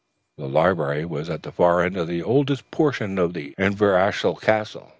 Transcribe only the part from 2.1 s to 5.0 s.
oldest portion of Inverashiel Castle.